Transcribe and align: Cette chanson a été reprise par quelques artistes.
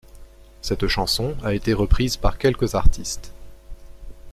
Cette 0.63 0.87
chanson 0.87 1.35
a 1.43 1.53
été 1.53 1.73
reprise 1.75 2.17
par 2.17 2.39
quelques 2.39 2.73
artistes. 2.73 3.31